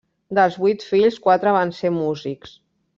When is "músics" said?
2.03-2.61